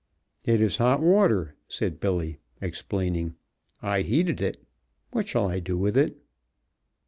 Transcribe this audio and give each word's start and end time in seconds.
"It 0.45 0.63
is 0.63 0.77
hot 0.77 0.99
water," 0.99 1.53
said 1.67 1.99
Billy, 1.99 2.39
explaining. 2.59 3.35
"I 3.83 4.01
heated 4.01 4.41
it. 4.41 4.65
What 5.11 5.27
shall 5.27 5.47
I 5.47 5.59
do 5.59 5.77
with 5.77 5.95
it?" 5.95 6.17